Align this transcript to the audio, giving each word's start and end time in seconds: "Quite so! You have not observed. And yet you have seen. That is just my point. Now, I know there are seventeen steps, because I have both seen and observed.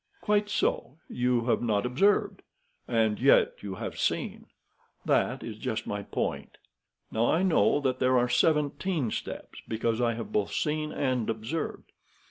"Quite 0.19 0.49
so! 0.49 0.97
You 1.09 1.45
have 1.45 1.61
not 1.61 1.85
observed. 1.85 2.41
And 2.87 3.19
yet 3.19 3.61
you 3.61 3.75
have 3.75 3.99
seen. 3.99 4.47
That 5.05 5.43
is 5.43 5.59
just 5.59 5.85
my 5.85 6.01
point. 6.01 6.57
Now, 7.11 7.27
I 7.31 7.43
know 7.43 7.79
there 7.81 8.17
are 8.17 8.27
seventeen 8.27 9.11
steps, 9.11 9.61
because 9.67 10.01
I 10.01 10.15
have 10.15 10.31
both 10.31 10.53
seen 10.53 10.91
and 10.91 11.29
observed. 11.29 11.91